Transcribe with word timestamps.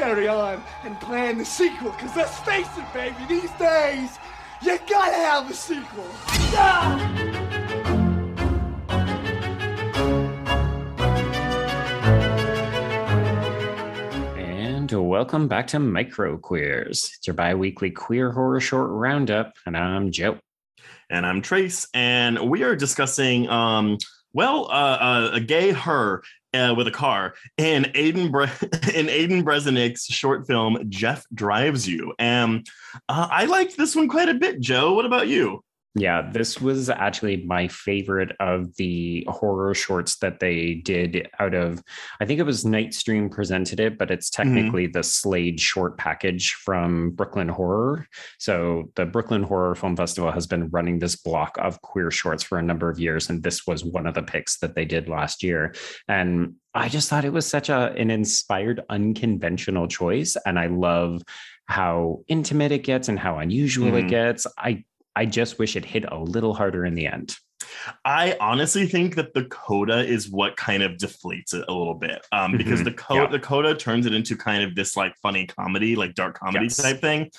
carry 0.00 0.28
on 0.28 0.62
and 0.84 0.98
plan 0.98 1.36
the 1.36 1.44
sequel. 1.44 1.90
Cause 1.90 2.16
let's 2.16 2.38
face 2.38 2.66
it, 2.78 2.90
baby, 2.94 3.16
these 3.28 3.50
days, 3.58 4.18
you 4.62 4.78
gotta 4.88 5.14
have 5.14 5.50
a 5.50 5.52
sequel. 5.52 6.06
Ah! 6.56 6.96
And 14.38 14.90
welcome 14.90 15.48
back 15.48 15.66
to 15.66 15.78
Micro 15.78 16.38
Queers. 16.38 17.12
It's 17.18 17.26
your 17.26 17.34
bi 17.34 17.54
weekly 17.54 17.90
queer 17.90 18.32
horror 18.32 18.60
short 18.60 18.88
roundup. 18.88 19.52
And 19.66 19.76
I'm 19.76 20.10
Joe. 20.12 20.38
and 21.10 21.26
I'm 21.26 21.42
Trace, 21.42 21.86
and 21.92 22.38
we 22.48 22.62
are 22.62 22.74
discussing, 22.74 23.50
um, 23.50 23.98
well, 24.32 24.66
uh, 24.70 24.98
uh, 25.00 25.30
a 25.34 25.40
gay 25.40 25.72
her 25.72 26.22
uh, 26.54 26.74
with 26.76 26.86
a 26.86 26.92
car 26.92 27.34
in 27.56 27.90
Aidan 27.94 28.30
Bre- 28.30 28.44
in 28.94 29.08
Aidan 29.08 29.44
Brezonick's 29.44 30.06
short 30.06 30.46
film 30.46 30.78
Jeff 30.88 31.26
Drives 31.34 31.88
You, 31.88 32.14
and 32.18 32.66
uh, 33.08 33.28
I 33.30 33.44
liked 33.46 33.76
this 33.76 33.94
one 33.94 34.08
quite 34.08 34.28
a 34.28 34.34
bit. 34.34 34.60
Joe, 34.60 34.94
what 34.94 35.06
about 35.06 35.28
you? 35.28 35.62
Yeah, 35.96 36.30
this 36.30 36.60
was 36.60 36.88
actually 36.88 37.44
my 37.46 37.66
favorite 37.66 38.36
of 38.38 38.76
the 38.76 39.26
horror 39.28 39.74
shorts 39.74 40.18
that 40.18 40.38
they 40.38 40.74
did 40.74 41.28
out 41.40 41.52
of, 41.52 41.82
I 42.20 42.26
think 42.26 42.38
it 42.38 42.44
was 42.44 42.62
Nightstream 42.64 43.28
presented 43.28 43.80
it, 43.80 43.98
but 43.98 44.12
it's 44.12 44.30
technically 44.30 44.86
the 44.86 45.02
Slade 45.02 45.58
short 45.58 45.98
package 45.98 46.52
from 46.54 47.10
Brooklyn 47.10 47.48
Horror. 47.48 48.06
So 48.38 48.92
the 48.94 49.04
Brooklyn 49.04 49.42
Horror 49.42 49.74
Film 49.74 49.96
Festival 49.96 50.30
has 50.30 50.46
been 50.46 50.68
running 50.68 51.00
this 51.00 51.16
block 51.16 51.56
of 51.58 51.82
queer 51.82 52.12
shorts 52.12 52.44
for 52.44 52.58
a 52.58 52.62
number 52.62 52.88
of 52.88 53.00
years. 53.00 53.28
And 53.28 53.42
this 53.42 53.66
was 53.66 53.84
one 53.84 54.06
of 54.06 54.14
the 54.14 54.22
picks 54.22 54.58
that 54.60 54.76
they 54.76 54.84
did 54.84 55.08
last 55.08 55.42
year. 55.42 55.74
And 56.06 56.54
I 56.72 56.88
just 56.88 57.08
thought 57.10 57.24
it 57.24 57.32
was 57.32 57.46
such 57.48 57.68
a 57.68 57.92
an 57.94 58.12
inspired, 58.12 58.80
unconventional 58.88 59.88
choice. 59.88 60.36
And 60.46 60.56
I 60.56 60.66
love 60.68 61.22
how 61.66 62.20
intimate 62.28 62.70
it 62.70 62.84
gets 62.84 63.08
and 63.08 63.18
how 63.18 63.38
unusual 63.38 63.94
it 63.96 64.04
Mhm. 64.04 64.08
gets. 64.08 64.46
I 64.56 64.84
I 65.16 65.26
just 65.26 65.58
wish 65.58 65.76
it 65.76 65.84
hit 65.84 66.04
a 66.10 66.16
little 66.18 66.54
harder 66.54 66.84
in 66.84 66.94
the 66.94 67.06
end. 67.06 67.34
I 68.04 68.36
honestly 68.40 68.86
think 68.86 69.14
that 69.16 69.32
the 69.34 69.44
coda 69.44 70.04
is 70.04 70.30
what 70.30 70.56
kind 70.56 70.82
of 70.82 70.92
deflates 70.92 71.54
it 71.54 71.64
a 71.68 71.72
little 71.72 71.94
bit, 71.94 72.26
um, 72.32 72.56
because 72.56 72.80
Mhm, 72.80 72.84
the 72.84 72.92
coda 72.92 73.20
yeah. 73.22 73.26
the 73.28 73.38
coda 73.38 73.74
turns 73.74 74.06
it 74.06 74.12
into 74.14 74.36
kind 74.36 74.62
of 74.64 74.74
this 74.74 74.96
like 74.96 75.14
funny 75.22 75.46
comedy, 75.46 75.94
like 75.94 76.14
dark 76.14 76.38
comedy 76.38 76.66
Yes. 76.66 76.76
type 76.76 77.00
thing, 77.00 77.30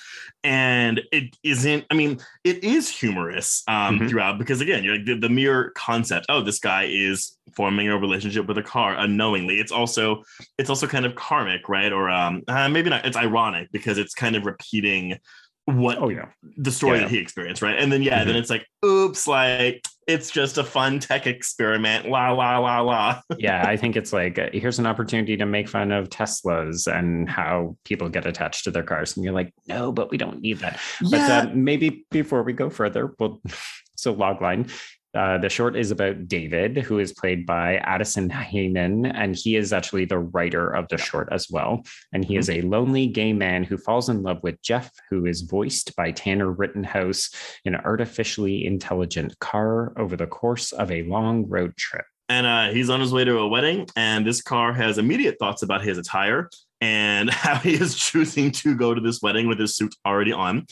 and 0.43 1.01
it 1.11 1.35
isn't. 1.43 1.85
I 1.91 1.95
mean, 1.95 2.19
it 2.43 2.63
is 2.63 2.87
humorous 2.89 3.63
um, 3.67 3.99
Mhm. 3.99 4.09
throughout 4.09 4.37
because 4.39 4.61
again, 4.61 4.83
you're 4.83 4.95
like 4.97 5.05
the, 5.05 5.15
the 5.15 5.29
mere 5.29 5.71
concept. 5.71 6.27
Oh, 6.29 6.41
this 6.41 6.59
guy 6.59 6.83
is 6.89 7.37
forming 7.55 7.89
a 7.89 7.97
relationship 7.97 8.45
with 8.47 8.57
a 8.57 8.63
car 8.63 8.95
unknowingly. 8.95 9.59
It's 9.59 9.71
also 9.71 10.23
it's 10.57 10.69
also 10.69 10.87
kind 10.87 11.05
of 11.05 11.15
karmic, 11.15 11.67
right? 11.67 11.91
Or 11.91 12.09
um, 12.09 12.43
uh, 12.47 12.69
maybe 12.69 12.89
not. 12.89 13.05
It's 13.05 13.17
ironic 13.17 13.69
because 13.71 13.97
it's 13.97 14.13
kind 14.13 14.35
of 14.35 14.45
repeating 14.45 15.17
what 15.65 15.97
Oh 15.99 16.09
yeah. 16.09 16.25
the 16.57 16.71
story 16.71 16.97
Yeah. 16.97 17.03
that 17.03 17.11
he 17.11 17.17
experienced, 17.19 17.61
right? 17.61 17.77
And 17.77 17.91
then 17.91 18.01
yeah, 18.01 18.23
then 18.23 18.35
it's 18.35 18.49
like, 18.49 18.65
oops, 18.85 19.27
like 19.27 19.81
it's 20.07 20.31
just 20.31 20.57
a 20.57 20.63
fun 20.63 20.99
tech 20.99 21.27
experiment. 21.27 22.09
La 22.09 22.31
la 22.31 22.57
la 22.57 22.81
la. 22.81 23.21
yeah, 23.37 23.63
I 23.65 23.77
think 23.77 23.95
it's 23.95 24.11
like 24.11 24.39
uh, 24.39 24.49
here's 24.51 24.79
an 24.79 24.87
opportunity 24.87 25.37
to 25.37 25.45
make 25.45 25.69
fun 25.69 25.91
of 25.91 26.09
Teslas 26.09 26.87
and 26.91 27.29
how 27.29 27.77
people 27.85 28.09
get 28.09 28.25
attached 28.25 28.63
to 28.65 28.71
their 28.71 28.83
cars, 28.83 29.15
and 29.15 29.23
you're 29.23 29.33
like, 29.33 29.53
no, 29.67 29.91
but 29.91 30.09
we 30.11 30.17
don't 30.17 30.41
need 30.41 30.57
that. 30.59 30.79
But 31.09 31.19
uh, 31.31 31.49
maybe 31.53 32.05
before 32.11 32.43
we 32.43 32.53
go 32.53 32.69
further, 32.69 33.13
we'll 33.19 33.41
so 33.95 34.13
logline. 34.15 34.69
Uh, 35.13 35.37
the 35.37 35.49
short 35.49 35.75
is 35.75 35.91
about 35.91 36.27
David, 36.27 36.77
who 36.77 36.99
is 36.99 37.11
played 37.11 37.45
by 37.45 37.75
Addison 37.77 38.29
Heimann, 38.29 39.11
and 39.13 39.35
he 39.35 39.57
is 39.57 39.73
actually 39.73 40.05
the 40.05 40.19
writer 40.19 40.69
of 40.69 40.87
the 40.87 40.97
short 40.97 41.27
as 41.31 41.49
well. 41.49 41.83
And 42.13 42.23
he 42.23 42.37
is 42.37 42.49
a 42.49 42.61
lonely 42.61 43.07
gay 43.07 43.33
man 43.33 43.63
who 43.63 43.77
falls 43.77 44.07
in 44.07 44.23
love 44.23 44.39
with 44.41 44.61
Jeff, 44.61 44.89
who 45.09 45.25
is 45.25 45.41
voiced 45.41 45.95
by 45.97 46.11
Tanner 46.11 46.51
Rittenhouse, 46.51 47.29
in 47.65 47.75
an 47.75 47.81
artificially 47.83 48.65
intelligent 48.65 49.37
car 49.39 49.93
over 49.97 50.15
the 50.15 50.27
course 50.27 50.71
of 50.71 50.91
a 50.91 51.03
long 51.03 51.47
road 51.49 51.75
trip. 51.75 52.05
and 52.29 52.47
uh, 52.47 52.69
he's 52.69 52.89
on 52.89 53.01
his 53.01 53.11
way 53.11 53.25
to 53.25 53.39
a 53.39 53.47
wedding, 53.47 53.85
and 53.97 54.25
this 54.25 54.41
car 54.41 54.71
has 54.71 54.97
immediate 54.97 55.35
thoughts 55.37 55.63
about 55.63 55.83
his 55.83 55.97
attire 55.97 56.49
and 56.81 57.29
how 57.29 57.55
he 57.55 57.73
is 57.73 57.95
choosing 57.95 58.51
to 58.51 58.75
go 58.75 58.93
to 58.93 58.99
this 59.01 59.21
wedding 59.21 59.47
with 59.47 59.59
his 59.59 59.75
suit 59.75 59.95
already 60.05 60.33
on. 60.33 60.65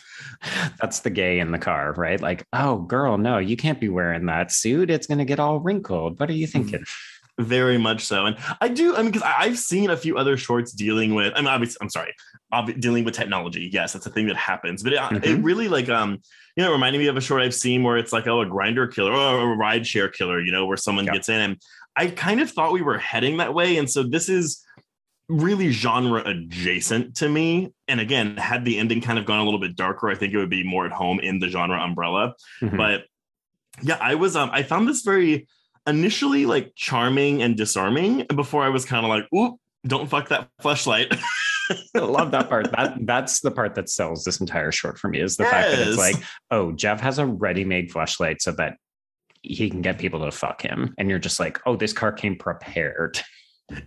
That's 0.81 0.99
the 1.01 1.09
gay 1.09 1.39
in 1.39 1.51
the 1.51 1.59
car, 1.59 1.93
right? 1.93 2.19
Like, 2.19 2.45
oh, 2.53 2.77
girl, 2.79 3.17
no, 3.17 3.37
you 3.37 3.55
can't 3.55 3.79
be 3.79 3.89
wearing 3.89 4.25
that 4.25 4.51
suit. 4.51 4.89
It's 4.89 5.07
going 5.07 5.19
to 5.19 5.25
get 5.25 5.39
all 5.39 5.59
wrinkled. 5.59 6.19
What 6.19 6.29
are 6.29 6.33
you 6.33 6.47
thinking? 6.47 6.83
Very 7.39 7.77
much 7.77 8.03
so. 8.05 8.25
And 8.25 8.35
I 8.59 8.67
do, 8.67 8.95
I 8.97 9.01
mean, 9.01 9.11
because 9.11 9.25
I've 9.25 9.57
seen 9.57 9.89
a 9.91 9.95
few 9.97 10.17
other 10.17 10.35
shorts 10.35 10.73
dealing 10.73 11.13
with, 11.15 11.31
I 11.35 11.37
mean, 11.39 11.47
obviously, 11.47 11.77
I'm 11.81 11.89
sorry, 11.89 12.13
dealing 12.79 13.05
with 13.05 13.13
technology. 13.13 13.69
Yes, 13.71 13.93
that's 13.93 14.05
a 14.05 14.09
thing 14.09 14.27
that 14.27 14.35
happens. 14.35 14.83
But 14.83 14.93
it, 14.93 14.99
it 15.23 15.37
Mhm. 15.37 15.43
really, 15.45 15.69
like, 15.69 15.87
um, 15.87 16.17
you 16.57 16.63
know, 16.65 16.71
reminding 16.71 16.99
me 16.99 17.07
of 17.07 17.15
a 17.15 17.21
short 17.21 17.41
I've 17.41 17.53
seen 17.53 17.83
where 17.83 17.95
it's 17.97 18.11
like, 18.11 18.27
oh, 18.27 18.41
a 18.41 18.45
Grindr 18.45 18.93
killer 18.93 19.13
or 19.13 19.53
a 19.53 19.55
ride 19.55 19.87
share 19.87 20.09
killer, 20.09 20.41
you 20.41 20.51
know, 20.51 20.65
where 20.65 20.75
someone 20.75 21.05
Yeah. 21.05 21.13
gets 21.13 21.29
in. 21.29 21.39
And 21.39 21.57
I 21.95 22.07
kind 22.07 22.41
of 22.41 22.51
thought 22.51 22.73
we 22.73 22.81
were 22.81 22.97
heading 22.97 23.37
that 23.37 23.53
way. 23.53 23.77
And 23.77 23.89
so 23.89 24.03
this 24.03 24.27
is 24.27 24.61
really 25.29 25.69
genre 25.71 26.21
adjacent 26.25 27.15
to 27.17 27.29
me. 27.29 27.71
And 27.87 27.99
again, 27.99 28.35
had 28.35 28.65
the 28.65 28.77
ending 28.79 28.99
kind 28.99 29.17
of 29.19 29.25
gone 29.25 29.39
a 29.39 29.43
little 29.43 29.59
bit 29.59 29.75
darker, 29.75 30.09
I 30.09 30.15
think 30.15 30.33
it 30.33 30.37
would 30.37 30.49
be 30.49 30.63
more 30.63 30.85
at 30.85 30.91
home 30.91 31.19
in 31.19 31.39
the 31.39 31.47
genre 31.47 31.79
umbrella 31.81 32.33
Mhm. 32.61 32.75
but 32.77 33.05
yeah 33.81 33.97
i 34.01 34.15
was 34.15 34.35
um 34.35 34.49
i 34.51 34.61
found 34.63 34.89
this 34.89 35.03
very 35.03 35.47
initially 35.87 36.45
like 36.45 36.73
charming 36.75 37.41
and 37.41 37.55
disarming 37.55 38.25
before 38.35 38.63
i 38.63 38.67
was 38.69 38.83
kind 38.83 39.05
of 39.05 39.09
like 39.09 39.25
oop 39.33 39.55
don't 39.87 40.09
fuck 40.09 40.27
that 40.29 40.49
flashlight 40.61 41.13
I 41.95 41.99
love 41.99 42.31
that 42.31 42.49
part. 42.49 42.71
That 42.71 42.97
that's 43.01 43.41
the 43.41 43.51
part 43.51 43.75
that 43.75 43.89
sells 43.89 44.23
this 44.23 44.39
entire 44.41 44.71
short 44.71 44.97
for 44.97 45.07
me 45.07 45.19
is 45.21 45.37
the 45.37 45.43
fact 45.45 45.69
that 45.69 45.87
it's 45.87 45.97
like, 45.99 46.15
oh, 46.49 46.71
Jeff 46.71 46.99
has 46.99 47.19
a 47.19 47.27
ready-made 47.27 47.91
flashlight 47.91 48.41
so 48.41 48.51
that 48.53 48.77
he 49.43 49.69
can 49.69 49.83
get 49.83 49.99
people 49.99 50.25
to 50.25 50.31
fuck 50.31 50.63
him. 50.63 50.95
And 50.97 51.11
you're 51.11 51.19
just 51.19 51.39
like, 51.39 51.59
oh, 51.67 51.75
this 51.75 51.93
car 51.93 52.11
came 52.11 52.35
prepared. 52.37 53.19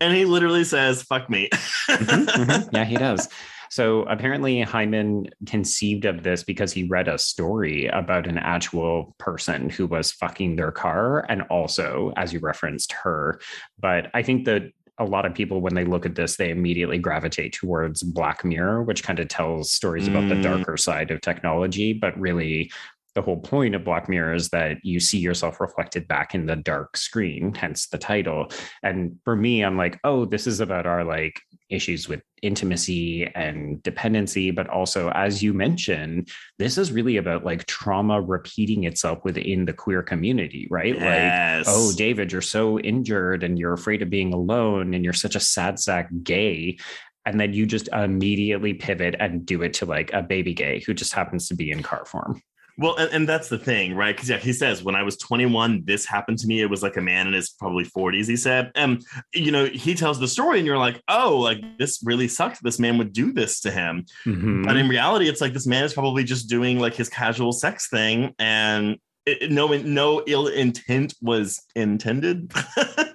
And 0.01 0.15
he 0.15 0.25
literally 0.25 0.65
says 0.65 1.03
fuck 1.03 1.29
me 1.31 1.49
Mhm, 1.89 2.27
mhm. 2.27 2.69
Yeah, 2.73 2.85
he 2.85 2.97
does. 2.97 3.29
So 3.71 4.03
apparently, 4.03 4.63
Heimann 4.63 5.31
conceived 5.47 6.05
of 6.05 6.23
this 6.23 6.43
because 6.45 6.73
he 6.73 6.85
read 6.85 7.09
a 7.09 7.17
story 7.17 7.87
about 7.87 8.27
an 8.27 8.37
actual 8.37 9.15
person 9.19 9.71
who 9.71 9.87
was 9.87 10.13
fucking 10.13 10.57
their 10.57 10.73
car, 10.73 11.25
and 11.31 11.41
also, 11.49 12.13
as 12.19 12.35
you 12.35 12.39
referenced, 12.41 12.93
her. 12.93 13.41
But 13.81 14.11
I 14.13 14.23
think 14.23 14.45
that 14.45 14.65
a 14.99 15.07
lot 15.07 15.25
of 15.25 15.35
people, 15.35 15.63
when 15.63 15.75
they 15.75 15.87
look 15.87 16.05
at 16.05 16.17
this, 16.17 16.37
they 16.37 16.51
immediately 16.51 16.99
gravitate 16.99 17.55
towards 17.55 18.03
Black 18.03 18.45
Mirror, 18.45 18.83
which 18.83 19.03
kind 19.03 19.19
of 19.19 19.29
tells 19.29 19.73
stories 19.73 20.07
about 20.07 20.29
the 20.29 20.35
Mm. 20.35 20.43
darker 20.43 20.77
side 20.77 21.11
of 21.11 21.23
technology. 21.23 21.95
But 21.95 22.19
really, 22.21 22.71
the 23.15 23.23
whole 23.23 23.39
point 23.39 23.75
of 23.75 23.85
Black 23.85 24.09
Mirror 24.09 24.35
is 24.35 24.49
that 24.51 24.79
you 24.83 24.99
see 25.01 25.19
yourself 25.19 25.61
reflected 25.61 26.09
back 26.09 26.35
in 26.35 26.47
the 26.47 26.57
dark 26.57 26.97
screen, 26.97 27.55
hence 27.55 27.89
the 27.89 27.99
title. 27.99 28.49
And 28.83 29.19
for 29.25 29.37
me, 29.37 29.63
I'm 29.63 29.77
like, 29.77 29.99
oh, 30.05 30.25
this 30.25 30.47
is 30.47 30.61
about 30.61 30.87
our 30.87 31.05
like 31.05 31.41
issues 31.69 32.09
with 32.09 32.23
intimacy 32.43 33.27
and 33.35 33.83
dependency, 33.83 34.51
but 34.51 34.69
also, 34.69 35.11
as 35.11 35.43
you 35.43 35.53
mentioned, 35.53 36.29
this 36.59 36.79
is 36.79 36.93
really 36.93 37.17
about 37.17 37.45
like 37.45 37.67
trauma 37.67 38.21
repeating 38.21 38.85
itself 38.85 39.19
within 39.25 39.65
the 39.65 39.73
queer 39.73 40.03
community, 40.03 40.67
right? 40.71 40.99
Like, 40.99 41.65
oh, 41.69 41.93
David, 41.97 42.33
you're 42.33 42.41
so 42.41 42.79
injured 42.81 43.43
and 43.45 43.59
you're 43.59 43.73
afraid 43.73 44.03
of 44.03 44.11
being 44.11 44.33
alone 44.33 44.95
and 44.95 45.05
you're 45.05 45.13
such 45.13 45.37
a 45.37 45.41
sad 45.41 45.79
sack 45.79 46.09
gay. 46.23 46.79
And 47.25 47.39
then 47.39 47.53
you 47.53 47.67
just 47.67 47.89
immediately 47.89 48.75
pivot 48.75 49.15
and 49.21 49.47
do 49.47 49.63
it 49.63 49.75
to 49.75 49.87
like 49.87 50.13
a 50.13 50.23
baby 50.23 50.55
gay 50.55 50.81
who 50.81 50.95
just 50.95 51.15
happens 51.15 51.47
to 51.49 51.55
be 51.55 51.71
in 51.71 51.83
car 51.83 52.05
form. 52.05 52.43
Well 52.79 52.97
and, 52.97 53.11
and 53.13 53.29
that's 53.29 53.49
the 53.49 53.59
thing 53.59 53.95
right 53.95 54.15
because 54.17 54.29
yeah 54.31 54.39
he 54.39 54.53
says 54.53 54.83
when 54.83 54.95
i 54.95 55.03
was 55.03 55.17
21 55.19 55.83
this 55.85 56.07
happened 56.07 56.39
to 56.39 56.47
me 56.47 56.61
it 56.61 56.71
was 56.71 56.83
like 56.83 56.97
a 56.97 57.01
man 57.03 57.27
in 57.27 57.33
his 57.35 57.51
probably 57.51 57.85
40s 57.85 58.27
he 58.27 58.37
said 58.37 58.71
and 58.75 59.05
you 59.35 59.53
know 59.53 59.67
he 59.67 59.95
tells 59.95 60.19
the 60.19 60.29
story 60.29 60.59
and 60.59 60.67
you're 60.67 60.79
like 60.79 61.03
oh 61.09 61.39
like 61.39 61.61
this 61.79 62.01
really 62.05 62.29
sucked. 62.29 62.63
this 62.63 62.79
man 62.79 62.99
would 62.99 63.13
do 63.13 63.33
this 63.33 63.61
to 63.61 63.71
him 63.71 64.05
Mhm. 64.27 64.65
But 64.65 64.77
in 64.77 64.89
reality, 64.89 65.29
it's 65.29 65.41
like 65.41 65.53
this 65.53 65.67
man 65.67 65.85
is 65.85 65.93
probably 65.95 66.25
just 66.25 66.49
doing 66.49 66.79
like 66.79 66.95
his 66.95 67.09
casual 67.09 67.53
sex 67.53 67.89
thing, 67.89 68.35
and 68.39 68.97
it- 69.27 69.51
no 69.51 69.67
no 69.69 70.23
ill 70.27 70.47
intent 70.47 71.15
was 71.21 71.61
intended. 71.75 72.53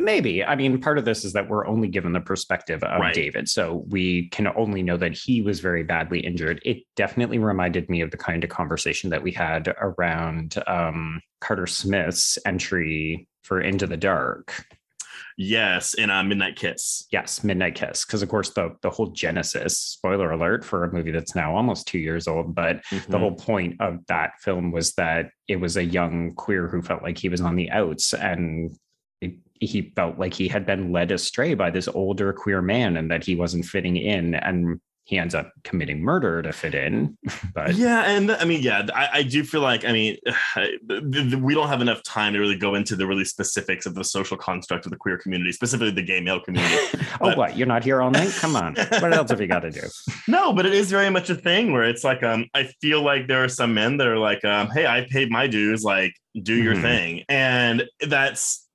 Maybe. 0.00 0.44
I 0.44 0.54
mean, 0.56 0.80
part 0.80 0.98
of 0.98 1.04
this 1.04 1.24
is 1.24 1.32
that 1.34 1.48
we're 1.48 1.66
only 1.66 1.88
given 1.88 2.12
the 2.12 2.20
perspective 2.20 2.82
of 2.82 3.00
Right. 3.00 3.14
David. 3.14 3.48
So 3.48 3.84
we 3.88 4.28
can 4.30 4.48
only 4.56 4.82
know 4.82 4.96
that 4.96 5.12
he 5.16 5.42
was 5.42 5.60
very 5.60 5.82
badly 5.82 6.20
injured. 6.20 6.60
It 6.64 6.78
definitely 6.96 7.38
reminded 7.38 7.88
me 7.90 8.00
of 8.00 8.10
the 8.10 8.16
kind 8.16 8.42
of 8.44 8.50
conversation 8.50 9.10
that 9.10 9.22
we 9.22 9.32
had 9.32 9.74
around 9.80 10.54
um, 10.66 11.20
Carter 11.40 11.66
Smith's 11.66 12.38
entry 12.46 13.28
for 13.42 13.60
Into 13.60 13.86
the 13.86 13.96
Dark. 13.96 14.64
yes, 15.36 15.94
in 15.94 16.10
a 16.10 16.22
Midnight 16.24 16.56
Kiss. 16.56 17.06
Yes, 17.12 17.44
Midnight 17.44 17.74
Kiss. 17.76 18.04
Because, 18.04 18.22
of 18.22 18.28
course, 18.28 18.50
the, 18.50 18.74
the 18.82 18.90
whole 18.90 19.08
genesis, 19.10 19.78
spoiler 19.78 20.30
alert 20.32 20.64
for 20.64 20.84
a 20.84 20.92
movie 20.92 21.12
that's 21.12 21.34
now 21.34 21.54
almost 21.56 21.86
two 21.86 21.98
years 21.98 22.26
old, 22.26 22.54
but 22.54 22.82
the 22.90 22.96
Mhm. 22.96 23.18
whole 23.18 23.34
point 23.34 23.80
of 23.80 24.04
that 24.08 24.32
film 24.40 24.72
was 24.72 24.94
that 24.94 25.30
it 25.46 25.56
was 25.56 25.76
a 25.76 25.84
young 25.84 26.34
queer 26.34 26.68
who 26.68 26.82
felt 26.82 27.02
like 27.02 27.18
he 27.18 27.28
was 27.28 27.40
on 27.40 27.56
the 27.56 27.70
outs 27.70 28.12
and 28.14 28.72
he 29.60 29.92
felt 29.96 30.18
like 30.18 30.34
he 30.34 30.48
had 30.48 30.66
been 30.66 30.92
led 30.92 31.10
astray 31.10 31.54
by 31.54 31.70
this 31.70 31.88
older 31.88 32.32
queer 32.32 32.62
man 32.62 32.96
and 32.96 33.10
that 33.10 33.24
he 33.24 33.34
wasn't 33.34 33.64
fitting 33.64 33.96
in 33.96 34.34
and 34.34 34.80
he 35.08 35.16
ends 35.16 35.34
up 35.34 35.50
committing 35.64 36.02
murder 36.02 36.42
to 36.42 36.52
fit 36.52 36.74
in. 36.74 37.16
But 37.54 37.74
yeah, 37.74 38.02
and 38.02 38.30
I 38.30 38.44
mean, 38.44 38.62
yeah, 38.62 38.86
I, 38.94 39.08
I 39.14 39.22
do 39.22 39.42
feel 39.42 39.62
like 39.62 39.84
I 39.86 39.92
mean, 39.92 40.18
we 41.42 41.54
don't 41.54 41.68
have 41.68 41.80
enough 41.80 42.02
time 42.02 42.34
to 42.34 42.38
really 42.38 42.58
go 42.58 42.74
into 42.74 42.94
the 42.94 43.06
really 43.06 43.24
specifics 43.24 43.86
of 43.86 43.94
the 43.94 44.04
social 44.04 44.36
construct 44.36 44.84
of 44.84 44.90
the 44.90 44.98
queer 44.98 45.16
community, 45.16 45.50
specifically 45.52 45.92
the 45.92 46.02
gay 46.02 46.20
male 46.20 46.40
community. 46.40 46.76
oh, 47.22 47.34
what? 47.36 47.56
You're 47.56 47.66
not 47.66 47.82
here 47.82 48.02
all 48.02 48.10
night? 48.10 48.30
Come 48.38 48.54
on. 48.54 48.74
what 49.00 49.14
else 49.14 49.30
have 49.30 49.40
you 49.40 49.46
got 49.46 49.60
to 49.60 49.70
do? 49.70 49.80
No, 50.28 50.52
but 50.52 50.66
it 50.66 50.74
is 50.74 50.90
very 50.90 51.08
much 51.08 51.30
a 51.30 51.34
thing 51.34 51.72
where 51.72 51.84
it's 51.84 52.04
like, 52.04 52.22
um, 52.22 52.46
I 52.54 52.64
feel 52.82 53.02
like 53.02 53.28
there 53.28 53.42
are 53.42 53.48
some 53.48 53.72
men 53.72 53.96
that 53.96 54.06
are 54.06 54.18
like, 54.18 54.44
um, 54.44 54.68
hey, 54.68 54.86
I 54.86 55.06
paid 55.10 55.30
my 55.30 55.46
dues, 55.46 55.84
like, 55.84 56.12
do 56.42 56.54
your 56.54 56.74
mm-hmm. 56.74 56.82
thing, 56.82 57.24
and 57.28 57.84
that's 58.06 58.67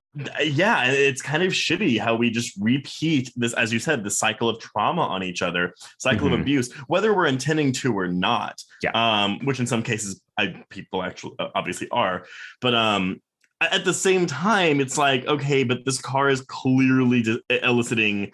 yeah 0.43 0.85
it's 0.85 1.21
kind 1.21 1.41
of 1.41 1.51
shitty 1.51 1.99
how 1.99 2.15
we 2.15 2.29
just 2.29 2.55
repeat 2.59 3.31
this 3.35 3.53
as 3.53 3.73
you 3.73 3.79
said 3.79 4.03
the 4.03 4.11
cycle 4.11 4.47
of 4.47 4.59
trauma 4.59 5.01
on 5.01 5.23
each 5.23 5.41
other 5.41 5.73
cycle 5.97 6.27
mm-hmm. 6.27 6.35
of 6.35 6.41
abuse 6.41 6.71
whether 6.87 7.15
we're 7.15 7.25
intending 7.25 7.71
to 7.71 7.97
or 7.97 8.07
not 8.07 8.61
yeah. 8.83 8.91
um 8.93 9.39
which 9.43 9.59
in 9.59 9.65
some 9.65 9.81
cases 9.81 10.21
i 10.37 10.63
people 10.69 11.01
actually 11.01 11.33
uh, 11.39 11.47
obviously 11.55 11.87
are 11.89 12.25
but 12.61 12.75
um 12.75 13.19
at 13.61 13.85
the 13.85 13.93
same 13.93 14.27
time 14.27 14.79
it's 14.79 14.97
like 14.97 15.25
okay 15.25 15.63
but 15.63 15.83
this 15.83 15.99
car 15.99 16.29
is 16.29 16.41
clearly 16.41 17.23
eliciting 17.63 18.31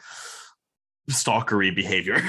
stalkery 1.10 1.74
behavior 1.74 2.22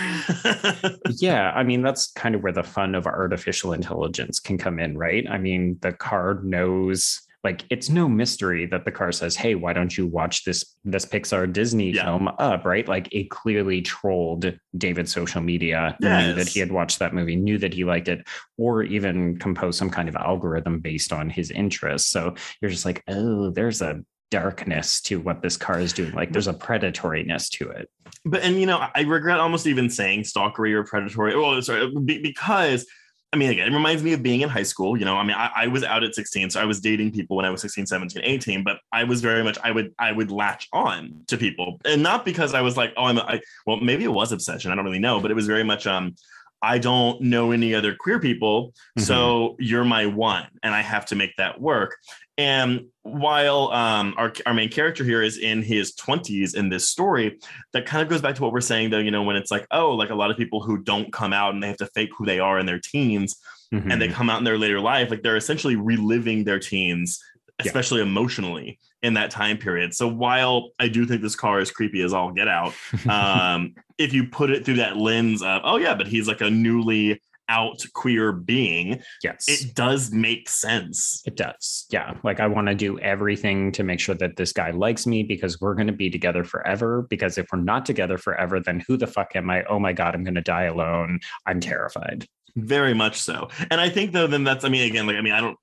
yeah 1.10 1.50
i 1.56 1.64
mean 1.64 1.82
that's 1.82 2.12
kind 2.12 2.36
of 2.36 2.42
where 2.42 2.52
the 2.52 2.62
fun 2.62 2.94
of 2.94 3.06
artificial 3.06 3.72
intelligence 3.72 4.38
can 4.38 4.56
come 4.56 4.78
in 4.78 4.96
right 4.96 5.26
i 5.28 5.38
mean 5.38 5.76
the 5.80 5.92
car 5.92 6.40
knows 6.44 7.20
like 7.42 7.64
it's 7.70 7.88
no 7.88 8.08
mystery 8.08 8.66
that 8.66 8.84
the 8.84 8.92
car 8.92 9.12
says 9.12 9.36
hey 9.36 9.54
why 9.54 9.72
don't 9.72 9.96
you 9.96 10.06
watch 10.06 10.44
this 10.44 10.76
this 10.84 11.06
pixar 11.06 11.50
disney 11.50 11.90
yeah. 11.92 12.04
film 12.04 12.28
up 12.38 12.64
right 12.64 12.88
like 12.88 13.08
it 13.12 13.30
clearly 13.30 13.80
trolled 13.80 14.52
david's 14.76 15.12
social 15.12 15.40
media 15.40 15.96
yes. 16.00 16.26
knew 16.26 16.34
that 16.34 16.48
he 16.48 16.60
had 16.60 16.70
watched 16.70 16.98
that 16.98 17.14
movie 17.14 17.36
knew 17.36 17.58
that 17.58 17.74
he 17.74 17.84
liked 17.84 18.08
it 18.08 18.26
or 18.58 18.82
even 18.82 19.38
composed 19.38 19.78
some 19.78 19.90
kind 19.90 20.08
of 20.08 20.16
algorithm 20.16 20.80
based 20.80 21.12
on 21.12 21.30
his 21.30 21.50
interests 21.50 22.10
so 22.10 22.34
you're 22.60 22.70
just 22.70 22.84
like 22.84 23.02
oh 23.08 23.50
there's 23.50 23.82
a 23.82 24.00
darkness 24.30 25.00
to 25.00 25.18
what 25.18 25.42
this 25.42 25.56
car 25.56 25.80
is 25.80 25.92
doing 25.92 26.12
like 26.12 26.30
there's 26.30 26.46
a 26.46 26.54
predatoriness 26.54 27.50
to 27.50 27.68
it 27.68 27.90
but 28.24 28.42
and 28.42 28.60
you 28.60 28.66
know 28.66 28.86
i 28.94 29.00
regret 29.00 29.40
almost 29.40 29.66
even 29.66 29.90
saying 29.90 30.22
stalkery 30.22 30.72
or 30.72 30.84
predatory 30.84 31.36
well 31.36 31.60
sorry 31.60 31.90
because 32.22 32.86
I 33.32 33.36
mean, 33.36 33.50
again, 33.50 33.68
it 33.68 33.74
reminds 33.74 34.02
me 34.02 34.12
of 34.12 34.24
being 34.24 34.40
in 34.40 34.48
high 34.48 34.64
school. 34.64 34.96
You 34.96 35.04
know, 35.04 35.16
I 35.16 35.22
mean, 35.22 35.36
I, 35.36 35.50
I, 35.54 35.66
was 35.68 35.84
out 35.84 36.02
at 36.02 36.16
16, 36.16 36.50
so 36.50 36.60
I 36.60 36.64
was 36.64 36.80
dating 36.80 37.12
people 37.12 37.36
when 37.36 37.44
I 37.44 37.50
was 37.50 37.60
16, 37.60 37.86
17, 37.86 38.22
18, 38.24 38.64
but 38.64 38.78
I 38.92 39.04
was 39.04 39.20
very 39.20 39.44
much, 39.44 39.56
I 39.62 39.70
would, 39.70 39.94
I 40.00 40.10
would 40.10 40.32
latch 40.32 40.68
on 40.72 41.22
to 41.28 41.36
people. 41.36 41.80
And 41.84 42.02
not 42.02 42.24
because 42.24 42.54
I 42.54 42.60
was 42.60 42.76
like, 42.76 42.92
oh, 42.96 43.04
I'm, 43.04 43.18
I, 43.18 43.40
well, 43.66 43.76
maybe 43.76 44.02
it 44.02 44.12
was 44.12 44.32
obsession. 44.32 44.72
I 44.72 44.74
don't 44.74 44.84
really 44.84 44.98
know, 44.98 45.20
but 45.20 45.30
it 45.30 45.34
was 45.34 45.46
very 45.46 45.62
much, 45.62 45.86
um, 45.86 46.16
I 46.62 46.78
don't 46.78 47.20
know 47.22 47.52
any 47.52 47.74
other 47.74 47.94
queer 47.94 48.18
people. 48.18 48.68
Mm-hmm. 48.68 49.02
So 49.02 49.56
you're 49.58 49.84
my 49.84 50.06
one, 50.06 50.46
and 50.62 50.74
I 50.74 50.82
have 50.82 51.06
to 51.06 51.16
make 51.16 51.36
that 51.36 51.60
work. 51.60 51.96
And 52.36 52.86
while 53.02 53.70
um, 53.70 54.14
our, 54.16 54.32
our 54.46 54.54
main 54.54 54.70
character 54.70 55.04
here 55.04 55.22
is 55.22 55.36
in 55.36 55.62
his 55.62 55.94
20s 55.96 56.54
in 56.54 56.70
this 56.70 56.88
story, 56.88 57.38
that 57.72 57.84
kind 57.84 58.02
of 58.02 58.08
goes 58.08 58.22
back 58.22 58.34
to 58.36 58.42
what 58.42 58.52
we're 58.52 58.62
saying, 58.62 58.90
though, 58.90 58.98
you 58.98 59.10
know, 59.10 59.22
when 59.22 59.36
it's 59.36 59.50
like, 59.50 59.66
oh, 59.70 59.90
like 59.90 60.10
a 60.10 60.14
lot 60.14 60.30
of 60.30 60.38
people 60.38 60.62
who 60.62 60.78
don't 60.78 61.12
come 61.12 61.32
out 61.34 61.52
and 61.52 61.62
they 61.62 61.68
have 61.68 61.76
to 61.78 61.86
fake 61.94 62.10
who 62.16 62.24
they 62.24 62.40
are 62.40 62.58
in 62.58 62.64
their 62.64 62.78
teens 62.78 63.36
mm-hmm. 63.72 63.90
and 63.90 64.00
they 64.00 64.08
come 64.08 64.30
out 64.30 64.38
in 64.38 64.44
their 64.44 64.58
later 64.58 64.80
life, 64.80 65.10
like 65.10 65.22
they're 65.22 65.36
essentially 65.36 65.76
reliving 65.76 66.44
their 66.44 66.58
teens, 66.58 67.22
especially 67.66 68.00
yeah. 68.00 68.06
emotionally 68.06 68.78
in 69.02 69.14
that 69.14 69.30
time 69.30 69.58
period. 69.58 69.94
So 69.94 70.08
while 70.08 70.70
I 70.78 70.88
do 70.88 71.06
think 71.06 71.22
this 71.22 71.36
car 71.36 71.60
is 71.60 71.70
creepy 71.70 72.02
as 72.02 72.12
all 72.12 72.32
get 72.32 72.48
out, 72.48 72.74
um, 73.08 73.74
if 73.98 74.12
you 74.12 74.26
put 74.26 74.50
it 74.50 74.64
through 74.64 74.76
that 74.76 74.96
lens 74.96 75.42
of, 75.42 75.62
oh, 75.64 75.76
yeah, 75.76 75.94
but 75.94 76.06
he's 76.06 76.28
like 76.28 76.40
a 76.40 76.50
newly 76.50 77.20
out 77.50 77.84
queer 77.94 78.32
being, 78.32 79.02
yes, 79.22 79.46
it 79.48 79.74
does 79.74 80.12
make 80.12 80.48
sense. 80.48 81.20
It 81.26 81.36
does. 81.36 81.86
Yeah. 81.90 82.14
Like 82.22 82.40
I 82.40 82.46
want 82.46 82.68
to 82.68 82.74
do 82.74 82.98
everything 83.00 83.72
to 83.72 83.82
make 83.82 84.00
sure 84.00 84.14
that 84.14 84.36
this 84.36 84.52
guy 84.52 84.70
likes 84.70 85.06
me 85.06 85.24
because 85.24 85.60
we're 85.60 85.74
going 85.74 85.88
to 85.88 85.92
be 85.92 86.08
together 86.08 86.44
forever. 86.44 87.06
Because 87.10 87.36
if 87.36 87.48
we're 87.52 87.60
not 87.60 87.84
together 87.84 88.16
forever, 88.16 88.60
then 88.60 88.82
who 88.86 88.96
the 88.96 89.08
fuck 89.08 89.34
am 89.34 89.50
I? 89.50 89.64
Oh 89.64 89.80
my 89.80 89.92
God, 89.92 90.14
I'm 90.14 90.24
going 90.24 90.36
to 90.36 90.40
die 90.40 90.64
alone. 90.64 91.18
I'm 91.44 91.60
terrified. 91.60 92.26
Very 92.56 92.94
much 92.94 93.20
so. 93.20 93.48
And 93.70 93.80
I 93.80 93.90
think 93.90 94.12
though, 94.12 94.26
then 94.26 94.44
that's, 94.44 94.64
I 94.64 94.68
mean, 94.68 94.88
again, 94.88 95.06
like, 95.06 95.16
I 95.16 95.20
mean, 95.20 95.32
I 95.32 95.40
don't, 95.40 95.58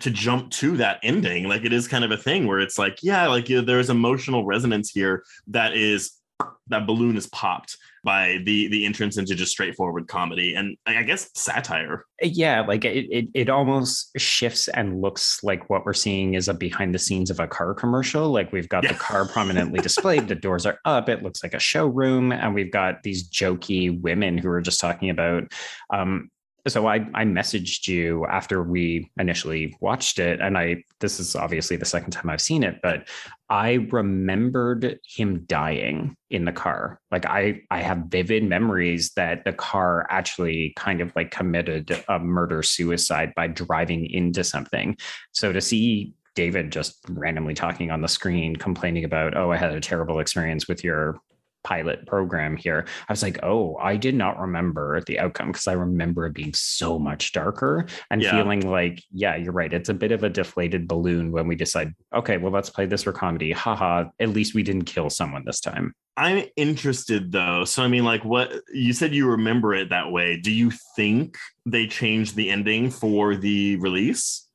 to 0.00 0.10
jump 0.10 0.50
to 0.50 0.76
that 0.76 0.98
ending 1.02 1.48
like 1.48 1.64
it 1.64 1.72
is 1.72 1.88
kind 1.88 2.04
of 2.04 2.10
a 2.10 2.16
thing 2.16 2.46
where 2.46 2.60
it's 2.60 2.78
like 2.78 2.98
yeah 3.02 3.26
like 3.26 3.48
you 3.48 3.56
know, 3.56 3.64
there's 3.64 3.90
emotional 3.90 4.44
resonance 4.44 4.90
here 4.90 5.24
that 5.46 5.74
is 5.74 6.22
that 6.68 6.86
balloon 6.86 7.16
is 7.16 7.26
popped 7.28 7.76
by 8.04 8.38
the 8.44 8.68
the 8.68 8.84
entrance 8.84 9.16
into 9.16 9.34
just 9.34 9.52
straightforward 9.52 10.08
comedy 10.08 10.54
and 10.54 10.76
I 10.86 11.02
guess 11.02 11.30
satire. 11.34 12.04
Yeah, 12.20 12.62
like 12.62 12.84
it, 12.84 13.06
it, 13.10 13.28
it 13.34 13.48
almost 13.48 14.10
shifts 14.16 14.68
and 14.68 15.00
looks 15.00 15.42
like 15.44 15.70
what 15.70 15.84
we're 15.84 15.92
seeing 15.92 16.34
is 16.34 16.48
a 16.48 16.54
behind 16.54 16.94
the 16.94 16.98
scenes 16.98 17.30
of 17.30 17.38
a 17.38 17.46
car 17.46 17.74
commercial. 17.74 18.30
Like 18.30 18.52
we've 18.52 18.68
got 18.68 18.84
yeah. 18.84 18.92
the 18.92 18.98
car 18.98 19.26
prominently 19.26 19.80
displayed, 19.80 20.28
the 20.28 20.34
doors 20.34 20.66
are 20.66 20.78
up, 20.84 21.08
it 21.08 21.22
looks 21.22 21.42
like 21.42 21.54
a 21.54 21.60
showroom, 21.60 22.32
and 22.32 22.54
we've 22.54 22.72
got 22.72 23.02
these 23.02 23.28
jokey 23.28 24.00
women 24.00 24.36
who 24.36 24.48
are 24.50 24.60
just 24.60 24.80
talking 24.80 25.10
about 25.10 25.52
um, 25.92 26.30
so 26.68 26.86
I, 26.86 27.06
I 27.14 27.24
messaged 27.24 27.88
you 27.88 28.24
after 28.26 28.62
we 28.62 29.10
initially 29.18 29.76
watched 29.80 30.18
it 30.18 30.40
and 30.40 30.56
i 30.56 30.84
this 31.00 31.18
is 31.18 31.34
obviously 31.34 31.76
the 31.76 31.84
second 31.84 32.12
time 32.12 32.30
i've 32.30 32.40
seen 32.40 32.62
it 32.62 32.78
but 32.82 33.08
i 33.50 33.86
remembered 33.90 34.98
him 35.04 35.44
dying 35.46 36.16
in 36.30 36.46
the 36.46 36.52
car. 36.52 36.98
Like 37.10 37.26
i 37.26 37.60
i 37.70 37.82
have 37.82 38.06
vivid 38.08 38.42
memories 38.42 39.12
that 39.16 39.44
the 39.44 39.52
car 39.52 40.06
actually 40.10 40.72
kind 40.76 41.00
of 41.00 41.14
like 41.14 41.30
committed 41.30 42.02
a 42.08 42.18
murder 42.18 42.62
suicide 42.62 43.32
by 43.36 43.46
driving 43.48 44.06
into 44.06 44.42
something. 44.42 44.96
So 45.32 45.52
to 45.52 45.60
see 45.60 46.14
David 46.34 46.72
just 46.72 46.98
randomly 47.10 47.54
talking 47.54 47.90
on 47.90 48.00
the 48.00 48.08
screen, 48.08 48.56
complaining 48.56 49.04
about, 49.04 49.36
oh, 49.36 49.52
I 49.52 49.58
had 49.58 49.72
a 49.72 49.80
terrible 49.80 50.18
experience 50.18 50.66
with 50.66 50.82
your 50.82 51.18
pilot 51.64 52.06
program 52.06 52.56
here, 52.56 52.86
I 53.08 53.12
was 53.12 53.22
like, 53.22 53.38
oh, 53.42 53.76
I 53.76 53.96
did 53.96 54.14
not 54.14 54.38
remember 54.38 55.00
the 55.06 55.18
outcome 55.18 55.52
because 55.52 55.66
I 55.66 55.72
remember 55.72 56.26
it 56.26 56.34
being 56.34 56.54
so 56.54 56.98
much 56.98 57.32
darker 57.32 57.86
and 58.10 58.22
yeah. 58.22 58.32
feeling 58.32 58.68
like, 58.68 59.02
yeah, 59.12 59.36
you're 59.36 59.52
right. 59.52 59.72
It's 59.72 59.88
a 59.88 59.94
bit 59.94 60.12
of 60.12 60.24
a 60.24 60.28
deflated 60.28 60.88
balloon 60.88 61.32
when 61.32 61.46
we 61.46 61.56
decide, 61.56 61.94
okay, 62.14 62.36
well, 62.36 62.52
let's 62.52 62.70
play 62.70 62.86
this 62.86 63.02
for 63.04 63.12
comedy. 63.12 63.52
Haha, 63.52 64.04
at 64.20 64.28
least 64.30 64.54
we 64.54 64.62
didn't 64.62 64.84
kill 64.84 65.10
someone 65.10 65.44
this 65.44 65.60
time. 65.60 65.94
I'm 66.16 66.44
interested 66.56 67.32
though. 67.32 67.64
So, 67.64 67.82
I 67.82 67.88
mean, 67.88 68.04
like, 68.04 68.24
what 68.24 68.52
you 68.72 68.92
said 68.92 69.14
you 69.14 69.30
remember 69.30 69.74
it 69.74 69.90
that 69.90 70.12
way. 70.12 70.38
Do 70.38 70.52
you 70.52 70.70
think 70.94 71.38
they 71.64 71.86
changed 71.86 72.36
the 72.36 72.50
ending 72.50 72.90
for 72.90 73.34
the 73.34 73.76
release? 73.76 74.46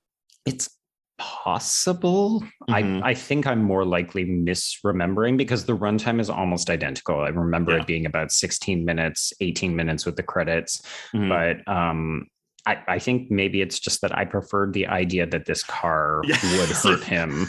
It's 0.46 0.70
possible. 1.18 2.44
Mm-hmm. 2.70 3.04
I, 3.04 3.10
I 3.10 3.14
think 3.14 3.48
I'm 3.48 3.64
more 3.64 3.86
likely 3.86 4.26
misremembering 4.26 5.38
because 5.38 5.66
the 5.66 5.78
runtime 5.78 6.20
is 6.20 6.30
almost 6.30 6.70
identical. 6.70 7.20
I 7.22 7.30
remember 7.30 7.74
yeah. 7.74 7.82
it 7.82 7.88
being 7.88 8.06
about 8.06 8.32
16 8.32 8.86
minutes, 8.86 9.34
18 9.42 9.76
minutes 9.76 10.06
with 10.06 10.16
the 10.16 10.24
credits. 10.24 10.82
Mm-hmm. 11.14 11.30
But 11.30 11.72
um 11.72 12.28
I, 12.66 12.84
I 12.88 13.00
think 13.00 13.32
maybe 13.32 13.62
it's 13.62 13.80
just 13.80 14.02
that 14.02 14.16
I 14.16 14.26
preferred 14.26 14.74
the 14.74 14.88
idea 14.88 15.26
that 15.26 15.46
this 15.46 15.64
car 15.64 16.22
yeah. 16.26 16.38
would 16.58 16.70
hurt 16.84 17.04
him. 17.04 17.48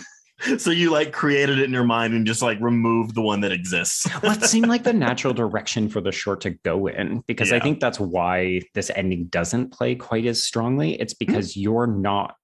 So 0.59 0.71
you 0.71 0.93
like 0.93 1.13
created 1.13 1.59
it 1.59 1.65
in 1.65 1.73
your 1.73 1.85
mind 1.85 2.15
and 2.15 2.25
just 2.25 2.43
like 2.43 2.61
removed 2.61 3.17
the 3.17 3.23
one 3.23 3.41
that 3.41 3.51
exists. 3.51 4.07
well, 4.23 4.31
it 4.31 4.45
seemed 4.45 4.69
like 4.69 4.85
the 4.85 4.93
natural 5.09 5.35
direction 5.35 5.89
for 5.89 6.01
the 6.01 6.13
short 6.13 6.41
to 6.43 6.51
go 6.51 6.87
in 6.87 7.25
because 7.27 7.51
yeah. 7.51 7.57
I 7.57 7.61
think 7.61 7.81
that's 7.81 7.99
why 7.99 8.61
this 8.75 8.93
ending 8.95 9.25
doesn't 9.27 9.73
play 9.73 9.97
quite 9.97 10.27
as 10.27 10.45
strongly. 10.45 10.95
It's 11.01 11.13
mm-hmm. 11.15 11.33
because 11.33 11.53
mm-hmm. 11.53 11.61
you're 11.63 11.87
not 11.89 12.37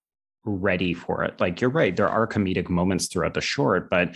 ready 0.45 0.93
for 0.93 1.23
it. 1.23 1.39
Like 1.39 1.61
you're 1.61 1.69
right, 1.69 1.95
there 1.95 2.09
are 2.09 2.27
comedic 2.27 2.69
moments 2.69 3.07
throughout 3.07 3.33
the 3.33 3.41
short, 3.41 3.89
but 3.89 4.15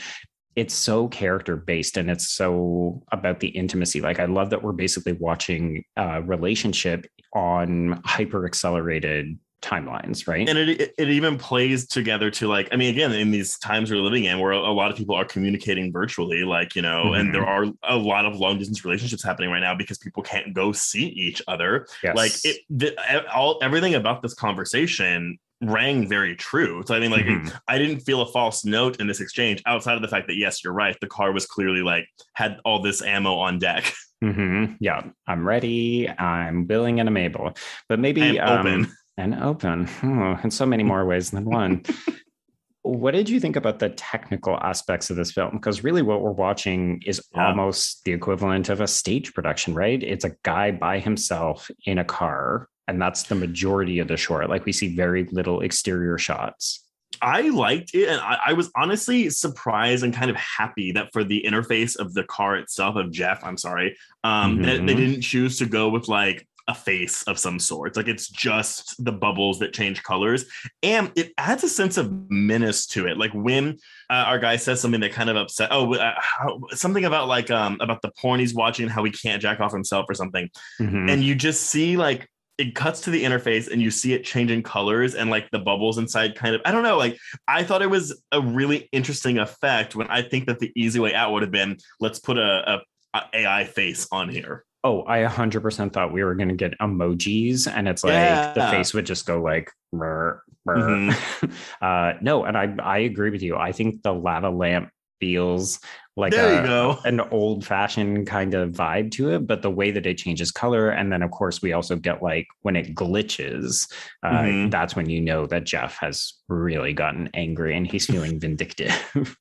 it's 0.55 0.73
so 0.73 1.07
character 1.07 1.55
based 1.55 1.97
and 1.97 2.09
it's 2.09 2.29
so 2.29 3.01
about 3.11 3.39
the 3.39 3.47
intimacy. 3.49 4.01
Like 4.01 4.19
I 4.19 4.25
love 4.25 4.49
that 4.49 4.63
we're 4.63 4.73
basically 4.73 5.13
watching 5.13 5.83
a 5.95 6.21
relationship 6.21 7.05
on 7.33 8.01
hyper 8.03 8.45
accelerated 8.45 9.37
timelines, 9.61 10.27
right? 10.27 10.47
And 10.47 10.57
it 10.57 10.93
it 10.97 11.09
even 11.09 11.37
plays 11.37 11.87
together 11.87 12.31
to 12.31 12.47
like 12.47 12.69
I 12.71 12.77
mean 12.77 12.93
again 12.93 13.11
in 13.11 13.31
these 13.31 13.57
times 13.59 13.91
we're 13.91 14.01
living 14.01 14.25
in 14.25 14.39
where 14.39 14.51
a 14.51 14.71
lot 14.71 14.91
of 14.91 14.97
people 14.97 15.15
are 15.15 15.25
communicating 15.25 15.91
virtually 15.91 16.43
like 16.43 16.75
you 16.75 16.81
know 16.81 17.05
mm-hmm. 17.05 17.15
and 17.15 17.35
there 17.35 17.45
are 17.45 17.65
a 17.83 17.97
lot 17.97 18.25
of 18.25 18.37
long 18.37 18.57
distance 18.57 18.85
relationships 18.85 19.23
happening 19.23 19.49
right 19.49 19.59
now 19.59 19.75
because 19.75 19.97
people 19.97 20.23
can't 20.23 20.53
go 20.53 20.71
see 20.71 21.07
each 21.07 21.41
other. 21.47 21.87
Yes. 22.03 22.15
Like 22.15 22.31
it 22.43 22.61
the, 22.69 22.95
all 23.33 23.59
everything 23.61 23.95
about 23.95 24.21
this 24.21 24.33
conversation 24.33 25.37
rang 25.61 26.07
very 26.07 26.35
true. 26.35 26.83
So 26.85 26.95
I 26.95 26.99
mean, 26.99 27.11
like, 27.11 27.25
mm-hmm. 27.25 27.55
I 27.67 27.77
didn't 27.77 28.01
feel 28.01 28.21
a 28.21 28.31
false 28.31 28.65
note 28.65 28.99
in 28.99 29.07
this 29.07 29.19
exchange 29.19 29.61
outside 29.65 29.95
of 29.95 30.01
the 30.01 30.07
fact 30.07 30.27
that 30.27 30.35
yes, 30.35 30.63
you're 30.63 30.73
right. 30.73 30.95
The 31.01 31.07
car 31.07 31.31
was 31.31 31.45
clearly 31.45 31.81
like 31.81 32.05
had 32.33 32.59
all 32.65 32.81
this 32.81 33.01
ammo 33.01 33.35
on 33.35 33.59
deck. 33.59 33.91
Mm-hmm. 34.21 34.73
Yeah, 34.81 35.01
I'm 35.27 35.47
ready. 35.47 36.09
I'm 36.09 36.67
willing 36.67 36.99
and 36.99 37.07
I'm 37.07 37.15
able. 37.15 37.53
But 37.87 37.99
maybe 37.99 38.37
um, 38.37 38.59
open 38.59 38.91
and 39.17 39.35
open 39.35 39.87
oh, 40.03 40.37
in 40.43 40.51
so 40.51 40.65
many 40.65 40.83
more 40.83 41.05
ways 41.05 41.31
than 41.31 41.45
one. 41.45 41.83
what 42.81 43.11
did 43.11 43.29
you 43.29 43.39
think 43.39 43.55
about 43.55 43.79
the 43.79 43.89
technical 43.89 44.57
aspects 44.57 45.09
of 45.09 45.15
this 45.15 45.31
film? 45.31 45.51
Because 45.53 45.83
really, 45.83 46.01
what 46.01 46.21
we're 46.21 46.31
watching 46.31 47.01
is 47.05 47.21
Yeah. 47.35 47.47
almost 47.47 48.03
the 48.05 48.13
equivalent 48.13 48.69
of 48.69 48.81
a 48.81 48.87
stage 48.87 49.33
production, 49.33 49.73
right? 49.73 50.01
It's 50.01 50.25
a 50.25 50.35
guy 50.43 50.71
by 50.71 50.99
himself 50.99 51.69
in 51.85 51.97
a 51.97 52.05
car, 52.05 52.67
and 52.89 53.01
that's 53.01 53.23
the 53.23 53.35
majority 53.35 53.99
of 53.99 54.07
the 54.07 54.17
short. 54.17 54.49
Like 54.49 54.65
we 54.65 54.71
see 54.73 54.95
very 54.95 55.25
little 55.31 55.61
exterior 55.61 56.17
shots. 56.17 56.85
I 57.21 57.41
liked 57.49 57.93
it, 57.95 58.07
and 58.09 58.19
I, 58.21 58.37
I 58.47 58.53
was 58.53 58.71
honestly 58.75 59.29
surprised 59.29 60.03
and 60.03 60.13
kind 60.13 60.29
of 60.29 60.37
happy 60.37 60.91
that 60.93 61.11
for 61.13 61.23
the 61.23 61.43
interface 61.47 61.97
of 61.97 62.13
the 62.13 62.23
car 62.23 62.55
itself 62.55 62.95
of 62.95 63.11
Jeff, 63.11 63.43
I'm 63.43 63.57
sorry, 63.57 63.95
um, 64.23 64.61
that 64.63 64.85
they 64.85 64.93
Mhm. 64.93 64.97
didn't 64.97 65.21
choose 65.21 65.57
to 65.59 65.65
go 65.65 65.89
with 65.89 66.07
like 66.07 66.47
a 66.67 66.75
face 66.75 67.23
of 67.23 67.39
some 67.39 67.57
sort. 67.59 67.97
Like 67.97 68.07
it's 68.07 68.27
just 68.29 69.03
the 69.03 69.11
bubbles 69.11 69.57
that 69.59 69.73
change 69.73 70.03
colors, 70.03 70.45
and 70.83 71.11
it 71.15 71.33
adds 71.37 71.63
a 71.63 71.69
sense 71.69 71.97
of 71.97 72.13
menace 72.29 72.85
to 72.87 73.07
it. 73.07 73.17
Like 73.17 73.31
when 73.33 73.77
uh, 74.11 74.25
our 74.29 74.37
guy 74.39 74.55
says 74.55 74.79
something 74.79 75.01
that 75.01 75.11
kind 75.11 75.29
of 75.31 75.35
upset, 75.35 75.69
oh, 75.71 75.95
uh, 75.95 76.13
how, 76.17 76.59
something 76.73 77.05
about 77.05 77.27
like 77.27 77.49
um 77.51 77.77
about 77.81 78.01
the 78.03 78.11
porn 78.19 78.39
he's 78.39 78.53
watching, 78.53 78.87
how 78.87 79.03
he 79.03 79.11
can't 79.11 79.41
jack 79.41 79.59
off 79.59 79.73
himself 79.73 80.05
or 80.07 80.13
something 80.13 80.47
Mhm. 80.79 81.09
and 81.11 81.23
you 81.23 81.33
just 81.35 81.61
see 81.63 81.97
like 81.97 82.27
it 82.59 82.75
cuts 82.75 82.99
to 83.01 83.09
the 83.09 83.23
interface 83.23 83.71
and 83.71 83.81
you 83.81 83.89
see 83.89 84.13
it 84.13 84.23
changing 84.23 84.61
colors 84.61 85.15
and 85.15 85.29
like 85.29 85.49
the 85.51 85.59
bubbles 85.59 85.97
inside 85.97 86.35
kind 86.35 86.53
of 86.53 86.61
i 86.65 86.71
don't 86.71 86.83
know 86.83 86.97
like 86.97 87.17
i 87.47 87.63
thought 87.63 87.81
it 87.81 87.89
was 87.89 88.21
a 88.33 88.41
really 88.41 88.89
interesting 88.91 89.39
effect 89.39 89.95
when 89.95 90.07
i 90.07 90.21
think 90.21 90.45
that 90.45 90.59
the 90.59 90.71
easy 90.75 90.99
way 90.99 91.13
out 91.15 91.31
would 91.31 91.41
have 91.41 91.51
been 91.51 91.77
let's 91.99 92.19
put 92.19 92.37
a, 92.37 92.73
a, 92.75 92.81
a 93.17 93.21
ai 93.33 93.63
face 93.63 94.07
on 94.11 94.29
here 94.29 94.65
Oh, 94.81 95.03
I 95.05 95.23
100% 95.23 95.91
thought 95.91 96.13
we 96.13 96.23
were 96.23 96.35
going 96.35 96.47
to 96.47 96.55
get 96.55 96.77
emojis, 96.79 97.69
and 97.69 97.85
it's 97.85 98.01
like 98.01 98.55
the 98.55 98.61
face 98.71 98.93
would 98.93 99.05
just 99.05 99.25
go 99.25 99.41
like, 99.41 99.69
"Brr, 99.91 100.41
brr." 100.63 100.77
Mhm. 100.77 101.51
uh, 101.81 102.17
no, 102.21 102.45
and 102.45 102.57
I 102.57 102.73
I 102.81 102.99
agree 102.99 103.29
with 103.29 103.41
you. 103.41 103.57
I 103.57 103.73
think 103.73 104.03
the 104.03 104.13
lava 104.13 104.49
lamp 104.49 104.89
feels 105.19 105.79
like 106.17 106.31
There 106.33 106.61
you 106.61 106.67
go. 106.67 106.99
an 107.05 107.19
old 107.31 107.65
fashioned 107.65 108.27
kind 108.27 108.53
of 108.53 108.71
vibe 108.71 109.11
to 109.11 109.29
it, 109.35 109.47
but 109.47 109.61
the 109.61 109.71
way 109.71 109.91
that 109.91 110.05
it 110.05 110.17
changes 110.17 110.51
color, 110.51 110.89
and 110.89 111.11
then 111.11 111.21
of 111.21 111.31
course 111.31 111.61
we 111.61 111.71
also 111.73 111.95
get 111.95 112.21
like 112.21 112.47
when 112.61 112.75
it 112.75 112.93
glitches, 112.95 113.89
uh, 114.23 114.41
Mhm. 114.41 114.71
that's 114.71 114.95
when 114.95 115.09
you 115.09 115.21
know 115.21 115.45
that 115.47 115.63
Jeff 115.65 115.97
has 115.99 116.33
really 116.49 116.91
gotten 116.93 117.29
angry 117.33 117.75
and 117.77 117.89
he's 117.89 118.05
feeling 118.05 118.39
vindictive. 118.39 118.91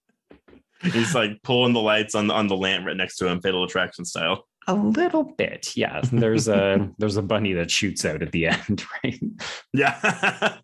he's 0.82 1.14
like 1.14 1.32
pulling 1.42 1.72
the 1.72 1.80
lights 1.80 2.14
on 2.14 2.28
the 2.28 2.34
on 2.34 2.46
the 2.46 2.56
lamp 2.56 2.86
right 2.86 2.96
next 2.96 3.16
to 3.16 3.26
him 3.26 3.40
fatal 3.40 3.64
attraction 3.64 4.04
style 4.04 4.46
A 4.68 4.74
little 4.74 5.24
bit, 5.24 5.76
yeah. 5.76 6.00
There's 6.12 6.46
a 6.46 6.88
there's 6.98 7.16
a 7.16 7.22
bunny 7.22 7.52
that 7.54 7.70
shoots 7.72 8.04
out 8.04 8.22
at 8.22 8.30
the 8.30 8.46
end, 8.46 8.84
right? 9.02 9.18
yeah 9.72 10.56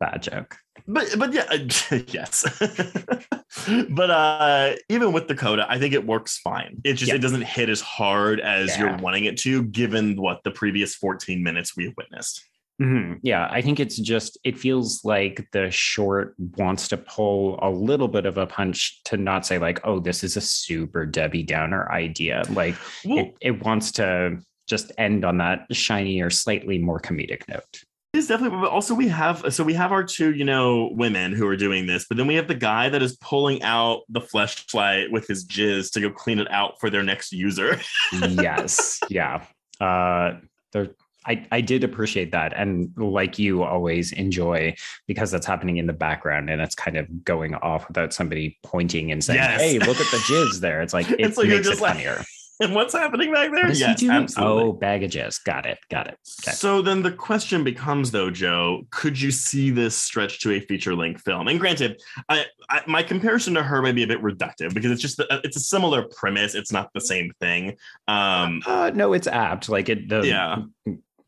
Bad 0.00 0.22
joke. 0.22 0.56
But 0.86 1.08
but 1.18 1.32
yeah 1.32 1.50
yes 2.08 2.44
but 3.90 4.10
uh 4.10 4.72
even 4.88 5.12
with 5.12 5.28
the 5.28 5.34
coda 5.34 5.66
i 5.68 5.78
think 5.78 5.94
it 5.94 6.06
works 6.06 6.38
fine 6.38 6.80
it 6.84 6.94
just 6.94 7.10
Yeah. 7.10 7.16
it 7.16 7.20
doesn't 7.20 7.42
hit 7.42 7.68
as 7.68 7.80
hard 7.80 8.40
as 8.40 8.70
Yeah. 8.70 8.80
you're 8.80 8.96
wanting 8.98 9.24
it 9.26 9.36
to 9.38 9.62
given 9.64 10.16
what 10.20 10.42
the 10.44 10.50
previous 10.50 10.94
14 10.94 11.42
minutes 11.42 11.76
we've 11.76 11.94
witnessed 11.96 12.44
Mhm. 12.80 13.20
Yeah, 13.22 13.46
I 13.50 13.60
think 13.60 13.78
it's 13.78 13.96
just 13.98 14.38
it 14.44 14.58
feels 14.58 15.04
like 15.04 15.46
the 15.52 15.70
short 15.70 16.34
wants 16.56 16.88
to 16.88 16.96
pull 16.96 17.58
a 17.62 17.70
little 17.70 18.08
bit 18.08 18.24
of 18.26 18.38
a 18.38 18.46
punch 18.46 19.02
to 19.04 19.16
not 19.18 19.46
say 19.46 19.58
like, 19.58 19.78
oh, 19.84 20.00
this 20.00 20.24
is 20.24 20.36
a 20.36 20.40
super 20.40 21.04
Debbie 21.06 21.44
Downer 21.44 21.92
idea. 21.92 22.42
Like 22.50 22.74
well, 23.04 23.18
it, 23.18 23.34
it 23.40 23.62
wants 23.64 23.92
to 23.92 24.38
just 24.66 24.90
end 24.98 25.24
on 25.24 25.36
that 25.38 25.66
shiny 25.70 26.22
or 26.22 26.30
slightly 26.30 26.78
more 26.78 26.98
comedic 26.98 27.46
note. 27.46 27.82
Is 28.22 28.28
definitely 28.28 28.58
but 28.58 28.70
also 28.70 28.94
we 28.94 29.08
have 29.08 29.44
so 29.52 29.62
we 29.64 29.74
have 29.74 29.92
our 29.92 30.04
two 30.04 30.34
you 30.34 30.44
know 30.44 30.90
women 30.92 31.32
who 31.32 31.46
are 31.46 31.56
doing 31.56 31.86
this 31.86 32.06
but 32.08 32.16
then 32.16 32.26
we 32.26 32.34
have 32.34 32.48
the 32.48 32.54
guy 32.54 32.88
that 32.88 33.02
is 33.02 33.16
pulling 33.16 33.62
out 33.62 34.02
the 34.08 34.20
fleshlight 34.20 35.10
with 35.10 35.26
his 35.26 35.44
jizz 35.46 35.92
to 35.92 36.00
go 36.00 36.10
clean 36.10 36.38
it 36.38 36.50
out 36.50 36.80
for 36.80 36.90
their 36.90 37.02
next 37.02 37.32
user 37.32 37.78
yes, 38.12 39.00
yeah. 39.08 39.44
Uh, 39.80 40.38
there. 40.72 40.88
I, 41.24 41.46
I 41.52 41.60
did 41.60 41.84
appreciate 41.84 42.32
that. 42.32 42.52
And 42.52 42.92
like 42.96 43.38
you 43.38 43.62
always 43.62 44.10
enjoy 44.12 44.74
because 45.06 45.30
that's 45.30 45.46
happening 45.46 45.76
in 45.76 45.86
the 45.86 45.92
background 45.92 46.50
and 46.50 46.60
it's 46.60 46.74
kind 46.74 46.96
of 46.96 47.24
going 47.24 47.54
off 47.54 47.86
without 47.86 48.12
somebody 48.12 48.58
pointing 48.64 49.12
and 49.12 49.22
saying, 49.22 49.38
Yes. 49.38 49.60
Hey, 49.60 49.78
look 49.78 50.00
at 50.00 50.10
the 50.10 50.16
jizz 50.16 50.60
there. 50.60 50.82
It's 50.82 50.92
like 50.92 51.10
it 51.10 51.20
It's 51.20 51.36
like 51.36 51.46
you're 51.46 51.56
makes 51.56 51.68
just 51.68 51.80
it 51.80 51.82
like, 51.82 51.92
funnier. 51.94 52.24
And 52.62 52.74
what's 52.76 52.94
happening 52.94 53.32
back 53.32 53.50
there 53.50 53.62
What 53.64 53.70
is 53.72 53.78
he 53.78 53.84
yes 53.84 54.00
doing? 54.00 54.12
absolutely 54.12 54.62
Oh, 54.64 54.72
baggages. 54.72 55.38
Got 55.38 55.66
it. 55.66 55.78
Got 55.90 56.06
it. 56.08 56.18
Okay. 56.42 56.52
So 56.52 56.80
then 56.82 57.02
the 57.02 57.10
question 57.12 57.64
becomes, 57.64 58.10
though, 58.10 58.30
Joe, 58.30 58.86
could 58.90 59.20
you 59.20 59.30
see 59.30 59.70
this 59.70 59.96
stretch 59.96 60.40
to 60.40 60.52
a 60.52 60.60
feature 60.60 60.94
length 60.94 61.22
film? 61.22 61.48
And 61.48 61.58
granted, 61.60 62.00
I, 62.28 62.46
I 62.70 62.82
my 62.86 63.02
comparison 63.02 63.54
to 63.54 63.62
her 63.62 63.82
may 63.82 63.92
be 63.92 64.02
a 64.04 64.06
bit 64.06 64.22
reductive 64.22 64.72
because 64.74 64.90
it's 64.90 65.02
just 65.02 65.18
a, 65.18 65.40
it's 65.44 65.56
a 65.56 65.60
similar 65.60 66.02
premise. 66.04 66.54
It's 66.54 66.72
not 66.72 66.90
the 66.94 67.00
same 67.00 67.32
thing. 67.40 67.76
Um, 68.08 68.62
Uh, 68.66 68.90
no, 68.94 69.12
it's 69.12 69.26
apt. 69.26 69.68
Like 69.68 69.88
it. 69.88 70.08
The, 70.08 70.22
Yeah. 70.26 70.62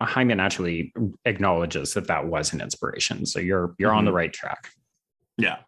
Heimann 0.02 0.40
actually 0.40 0.92
acknowledges 1.24 1.94
that 1.94 2.08
that 2.08 2.26
was 2.26 2.52
an 2.52 2.60
inspiration. 2.60 3.24
So 3.26 3.38
you're 3.40 3.74
you're 3.78 3.92
on 3.92 4.04
the 4.04 4.12
right 4.12 4.32
track. 4.32 4.70
yeah, 5.38 5.58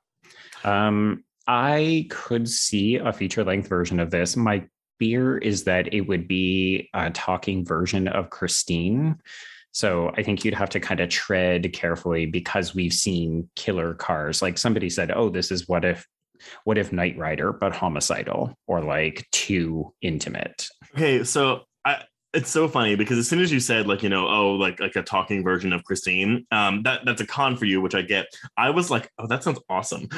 Um, 0.64 1.24
I 1.46 2.06
could 2.10 2.48
see 2.48 2.96
a 2.96 3.12
feature 3.12 3.44
length 3.44 3.68
version 3.68 4.00
of 4.00 4.10
this. 4.10 4.36
My 4.36 4.64
fear 4.98 5.38
is 5.38 5.64
that 5.64 5.92
it 5.92 6.02
would 6.02 6.28
be 6.28 6.88
a 6.94 7.10
talking 7.10 7.64
version 7.64 8.08
of 8.08 8.30
Christine. 8.30 9.18
So 9.72 10.10
I 10.16 10.22
think 10.22 10.44
you'd 10.44 10.54
have 10.54 10.70
to 10.70 10.80
kind 10.80 11.00
of 11.00 11.10
tread 11.10 11.72
carefully 11.72 12.26
because 12.26 12.74
we've 12.74 12.94
seen 12.94 13.50
killer 13.56 13.94
cars. 13.94 14.40
Like 14.40 14.56
somebody 14.56 14.88
said, 14.88 15.10
"Oh, 15.10 15.28
this 15.28 15.50
is 15.50 15.68
what 15.68 15.84
if, 15.84 16.06
what 16.64 16.78
if 16.78 16.92
Knight 16.92 17.18
Rider, 17.18 17.52
but 17.52 17.74
homicidal 17.74 18.54
or 18.66 18.80
like 18.80 19.28
too 19.32 19.92
intimate." 20.00 20.68
Okay, 20.94 21.24
so 21.24 21.64
I 21.84 22.04
it's 22.32 22.50
so 22.50 22.68
funny 22.68 22.96
because 22.96 23.18
as 23.18 23.28
soon 23.28 23.40
as 23.40 23.52
you 23.52 23.60
said 23.60 23.86
like 23.86 24.02
you 24.02 24.08
know 24.08 24.28
oh 24.28 24.52
like 24.52 24.80
like 24.80 24.96
a 24.96 25.02
talking 25.02 25.42
version 25.42 25.74
of 25.74 25.84
Christine, 25.84 26.46
um 26.52 26.82
that 26.84 27.04
that's 27.04 27.20
a 27.20 27.26
con 27.26 27.56
for 27.56 27.66
you, 27.66 27.82
which 27.82 27.94
I 27.94 28.00
get. 28.00 28.28
I 28.56 28.70
was 28.70 28.90
like, 28.90 29.10
oh, 29.18 29.26
that 29.26 29.44
sounds 29.44 29.58
awesome. 29.68 30.08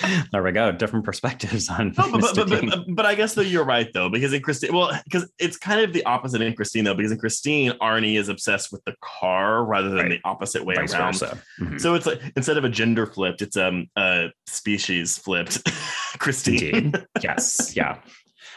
there 0.32 0.42
we 0.42 0.52
go. 0.52 0.72
Different 0.72 1.04
perspectives 1.04 1.68
on. 1.68 1.94
No, 1.98 2.10
but, 2.12 2.34
but, 2.34 2.48
but, 2.48 2.84
but, 2.88 3.06
I 3.06 3.14
guess 3.14 3.34
though 3.34 3.42
you're 3.42 3.64
right 3.64 3.88
though 3.92 4.08
because 4.08 4.32
in 4.32 4.42
Christine, 4.42 4.74
well, 4.74 4.98
because 5.04 5.30
it's 5.38 5.56
kind 5.56 5.80
of 5.80 5.92
the 5.92 6.04
opposite 6.04 6.40
in 6.40 6.54
Christine 6.54 6.84
though 6.84 6.94
because 6.94 7.12
in 7.12 7.18
Christine, 7.18 7.72
Arnie 7.80 8.18
is 8.18 8.28
obsessed 8.28 8.72
with 8.72 8.84
the 8.84 8.94
car 9.02 9.64
rather 9.64 9.88
than 9.90 9.98
Right. 9.98 10.08
the 10.10 10.20
opposite 10.24 10.64
way 10.64 10.74
Vice 10.74 10.94
around. 10.94 11.14
Mhm. 11.60 11.80
So 11.80 11.94
it's 11.94 12.06
like 12.06 12.20
instead 12.36 12.56
of 12.56 12.64
a 12.64 12.68
gender 12.68 13.06
flipped, 13.06 13.42
it's 13.42 13.56
um 13.56 13.86
a 13.96 14.28
species 14.46 15.18
flipped. 15.18 15.62
Christine. 16.18 16.74
Indeed. 16.74 17.06
yes. 17.22 17.74
Yeah. 17.76 17.98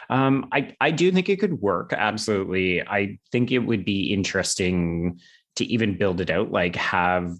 Um, 0.08 0.48
I, 0.52 0.74
I 0.80 0.92
do 0.92 1.10
think 1.10 1.28
it 1.28 1.40
could 1.40 1.60
work. 1.60 1.92
Absolutely. 1.92 2.80
I 2.86 3.18
think 3.32 3.50
it 3.50 3.58
would 3.60 3.84
be 3.84 4.12
interesting 4.12 5.18
to 5.56 5.64
even 5.64 5.96
build 5.98 6.20
it 6.20 6.30
out, 6.30 6.52
like 6.52 6.76
have 6.76 7.32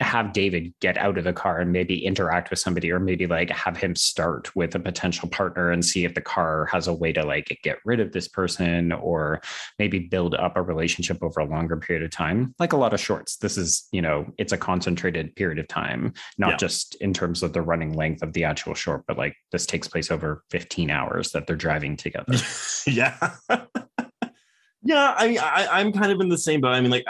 have 0.00 0.32
David 0.32 0.72
get 0.80 0.96
out 0.96 1.18
of 1.18 1.24
the 1.24 1.32
car 1.32 1.58
and 1.60 1.72
maybe 1.72 2.04
interact 2.04 2.50
with 2.50 2.58
somebody, 2.58 2.90
or 2.90 2.98
maybe 2.98 3.26
like 3.26 3.50
have 3.50 3.76
him 3.76 3.94
start 3.94 4.54
with 4.56 4.74
a 4.74 4.80
potential 4.80 5.28
partner 5.28 5.70
and 5.70 5.84
see 5.84 6.04
if 6.04 6.14
the 6.14 6.20
car 6.20 6.66
has 6.66 6.88
a 6.88 6.94
way 6.94 7.12
to 7.12 7.24
like 7.24 7.58
get 7.62 7.78
rid 7.84 8.00
of 8.00 8.12
this 8.12 8.26
person, 8.28 8.92
or 8.92 9.40
maybe 9.78 9.98
build 9.98 10.34
up 10.34 10.56
a 10.56 10.62
relationship 10.62 11.18
over 11.22 11.40
a 11.40 11.44
longer 11.44 11.76
period 11.76 12.04
of 12.04 12.10
time. 12.10 12.54
Like 12.58 12.72
a 12.72 12.76
lot 12.78 12.94
of 12.94 13.00
shorts, 13.00 13.36
this 13.36 13.58
is, 13.58 13.86
you 13.92 14.00
know, 14.02 14.26
it's 14.38 14.52
a 14.52 14.58
concentrated 14.58 15.36
period 15.36 15.58
of 15.58 15.68
time, 15.68 16.14
not 16.38 16.50
Yeah. 16.52 16.56
just 16.56 16.94
in 16.96 17.12
terms 17.12 17.42
of 17.42 17.52
the 17.52 17.62
running 17.62 17.92
length 17.92 18.22
of 18.22 18.32
the 18.32 18.44
actual 18.44 18.74
short, 18.74 19.04
but 19.06 19.18
like 19.18 19.36
this 19.52 19.66
takes 19.66 19.86
place 19.88 20.10
over 20.10 20.42
15 20.50 20.90
hours 20.90 21.32
that 21.32 21.46
they're 21.46 21.56
driving 21.56 21.96
together. 21.96 22.32
yeah. 22.86 23.16
yeah, 24.82 25.14
I 25.16 25.28
mean, 25.28 25.38
I, 25.38 25.68
I'm 25.70 25.92
kind 25.92 26.10
of 26.10 26.20
in 26.20 26.28
the 26.28 26.38
same 26.38 26.62
boat. 26.62 26.72
I 26.72 26.80
mean, 26.80 26.90
like, 26.90 27.04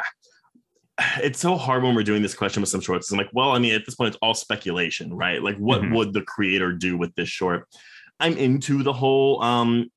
it's 1.23 1.39
so 1.39 1.57
hard 1.57 1.83
when 1.83 1.95
we're 1.95 2.03
doing 2.03 2.23
this 2.23 2.35
question 2.35 2.61
with 2.61 2.69
some 2.71 2.81
shorts. 2.81 3.11
I'm 3.11 3.19
like, 3.19 3.31
well, 3.33 3.51
I 3.51 3.59
mean, 3.59 3.75
at 3.75 3.85
this 3.87 3.95
point, 3.95 4.09
it's 4.09 4.19
all 4.23 4.35
speculation, 4.35 5.13
right? 5.15 5.43
Like, 5.43 5.57
what 5.57 5.83
Mhm. 5.83 5.95
would 5.95 6.13
the 6.13 6.23
creator 6.23 6.73
do 6.73 6.97
with 6.97 7.15
this 7.15 7.29
short? 7.29 7.67
I'm 8.19 8.37
into 8.37 8.83
the 8.83 8.93
whole 8.93 9.43
um 9.43 9.91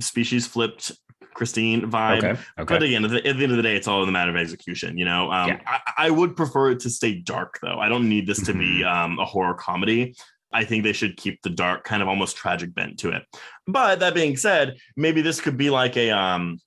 species 0.00 0.46
flipped 0.46 0.92
Christine 1.34 1.90
vibe. 1.90 2.18
Okay. 2.24 2.40
But 2.56 2.82
again, 2.82 3.04
at 3.04 3.10
the, 3.10 3.26
at 3.26 3.36
the 3.36 3.42
end 3.44 3.52
of 3.52 3.56
the 3.56 3.62
day, 3.62 3.76
it's 3.76 3.88
all 3.88 4.00
in 4.02 4.06
the 4.06 4.12
matter 4.12 4.30
of 4.30 4.36
execution. 4.36 4.98
You 4.98 5.04
know, 5.06 5.30
um, 5.30 5.48
Yeah. 5.48 5.60
I, 5.66 5.80
I 6.06 6.10
would 6.10 6.36
prefer 6.36 6.70
it 6.72 6.80
to 6.80 6.90
stay 6.90 7.14
dark, 7.14 7.58
though. 7.62 7.78
I 7.78 7.88
don't 7.88 8.08
need 8.08 8.26
this 8.26 8.42
to 8.46 8.52
be 8.52 8.80
Mm-hmm. 8.80 9.12
um, 9.12 9.18
a 9.18 9.24
horror 9.24 9.54
comedy. 9.54 10.14
I 10.52 10.64
think 10.64 10.82
they 10.82 10.92
should 10.92 11.16
keep 11.16 11.40
the 11.42 11.48
dark, 11.50 11.84
kind 11.84 12.02
of 12.02 12.08
almost 12.08 12.36
tragic 12.36 12.74
bent 12.74 12.98
to 12.98 13.10
it. 13.10 13.22
But 13.66 14.00
that 14.00 14.14
being 14.14 14.36
said, 14.36 14.76
maybe 14.96 15.22
this 15.22 15.40
could 15.40 15.56
be 15.56 15.70
like 15.70 15.96
a 15.96 16.10
um, 16.10 16.58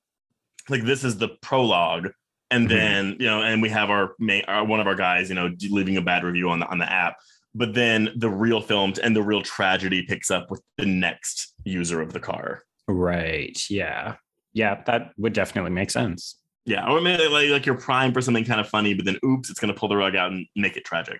like 0.69 0.83
this 0.83 1.03
is 1.03 1.17
the 1.17 1.27
prologue, 1.41 2.09
and 2.53 2.65
Mhm. 2.67 2.69
then 2.69 3.15
you 3.19 3.25
know, 3.25 3.41
and 3.41 3.61
we 3.61 3.69
have 3.69 3.89
our 3.89 4.13
main, 4.19 4.43
our, 4.47 4.63
one 4.65 4.79
of 4.79 4.87
our 4.87 4.95
guys, 4.95 5.29
you 5.29 5.35
know, 5.35 5.49
leaving 5.69 5.97
a 5.97 6.01
bad 6.01 6.23
review 6.23 6.49
on 6.49 6.59
the 6.59 6.67
on 6.67 6.77
the 6.77 6.91
app. 6.91 7.17
But 7.55 7.73
then 7.73 8.09
the 8.15 8.29
real 8.29 8.61
filmed 8.61 8.97
and 8.99 9.15
the 9.15 9.21
real 9.21 9.41
tragedy 9.43 10.03
picks 10.03 10.31
up 10.31 10.49
with 10.49 10.61
the 10.77 10.85
next 10.85 11.53
user 11.65 12.01
of 12.01 12.11
the 12.13 12.19
car. 12.19 12.63
Right. 12.87 13.57
Yeah. 13.69 14.15
Yeah. 14.53 14.81
That 14.85 15.11
would 15.17 15.33
definitely 15.33 15.71
make 15.71 15.91
sense. 15.91 16.39
Yeah, 16.65 16.89
or 16.89 17.01
maybe 17.01 17.27
like, 17.27 17.49
like 17.49 17.65
you're 17.65 17.77
primed 17.77 18.13
for 18.13 18.21
something 18.21 18.45
kind 18.45 18.61
of 18.61 18.69
funny, 18.69 18.93
but 18.93 19.03
then 19.05 19.17
oops, 19.25 19.49
it's 19.49 19.59
gonna 19.59 19.73
pull 19.73 19.89
the 19.89 19.97
rug 19.97 20.15
out 20.15 20.31
and 20.31 20.45
make 20.55 20.77
it 20.77 20.85
tragic. 20.85 21.19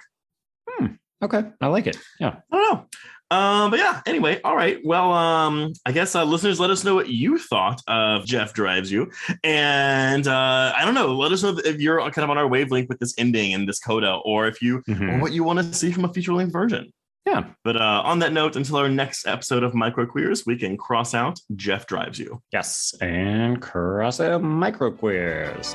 hmm. 0.70 0.88
Okay, 1.22 1.44
I 1.62 1.68
like 1.68 1.88
it. 1.88 1.98
Yeah. 2.20 2.36
I 2.52 2.58
don't 2.58 2.74
know. 2.74 2.86
Um, 3.34 3.72
but 3.72 3.80
yeah, 3.80 4.02
anyway, 4.06 4.40
all 4.44 4.56
right. 4.56 4.80
Well, 4.84 5.12
um, 5.12 5.74
I 5.86 5.92
guess 5.92 6.14
uh, 6.16 6.24
listeners, 6.24 6.60
let 6.60 6.70
us 6.70 6.84
know 6.84 6.94
what 6.96 7.10
you 7.10 7.38
thought 7.40 7.82
of 7.88 8.26
Jeff 8.26 8.54
Drives 8.54 8.92
You. 8.92 9.10
And 9.44 10.28
uh, 10.28 10.74
I 10.78 10.86
don't 10.86 10.94
know, 10.94 11.16
let 11.16 11.32
us 11.32 11.42
know 11.44 11.58
if 11.66 11.82
you're 11.82 12.00
kind 12.12 12.24
of 12.24 12.30
on 12.30 12.38
our 12.38 12.48
wavelength 12.48 12.90
with 12.90 13.00
this 13.00 13.14
ending 13.18 13.54
and 13.54 13.68
this 13.68 13.80
coda, 13.80 14.20
or 14.24 14.48
if 14.48 14.62
you 14.62 14.82
Mhm. 14.88 15.14
or 15.14 15.22
what 15.22 15.32
you 15.34 15.44
want 15.44 15.60
to 15.60 15.74
see 15.74 15.92
from 15.92 16.06
a 16.06 16.14
feature 16.14 16.34
length 16.34 16.54
version. 16.54 16.92
Yeah. 17.26 17.46
But 17.64 17.78
uh, 17.78 18.02
on 18.04 18.20
that 18.20 18.34
note, 18.34 18.56
until 18.58 18.76
our 18.76 18.90
next 18.90 19.26
episode 19.28 19.64
of 19.64 19.74
Micro 19.74 20.06
Queers, 20.06 20.46
we 20.46 20.58
can 20.58 20.76
cross 20.78 21.14
out 21.14 21.40
Jeff 21.56 21.88
Drives 21.88 22.20
You. 22.20 22.42
Yes. 22.52 22.94
And 23.02 23.62
cross 23.62 24.20
out 24.20 24.44
Micro 24.44 24.92
Queers. 24.92 25.74